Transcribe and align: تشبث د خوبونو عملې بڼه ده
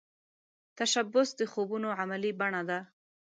تشبث 0.77 1.29
د 1.39 1.41
خوبونو 1.51 1.89
عملې 2.01 2.31
بڼه 2.39 2.61
ده 2.69 2.79